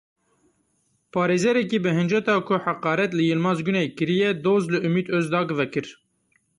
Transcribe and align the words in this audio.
Parêzerekî 1.13 1.77
bi 1.83 1.91
hinceta 1.97 2.35
ku 2.47 2.55
heqaret 2.65 3.11
li 3.17 3.23
Yilmaz 3.29 3.59
Guney 3.65 3.87
kiriye 3.97 4.29
doz 4.45 4.63
li 4.71 4.77
Umit 4.87 5.07
Ozdag 5.17 5.47
vekir. 5.59 5.87